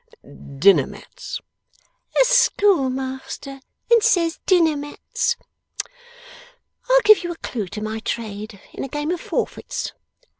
'Dinner 0.23 0.87
mats?' 0.87 1.39
'A 2.19 2.23
schoolmaster, 2.25 3.61
and 3.91 4.01
says 4.01 4.39
dinner 4.47 4.75
mats! 4.75 5.35
I'll 6.89 7.01
give 7.03 7.23
you 7.23 7.31
a 7.31 7.35
clue 7.37 7.67
to 7.67 7.83
my 7.83 7.99
trade, 7.99 8.59
in 8.73 8.83
a 8.83 8.87
game 8.87 9.11
of 9.11 9.21
forfeits. 9.21 9.93